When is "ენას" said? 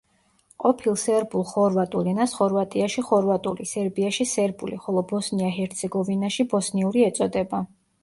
2.13-2.33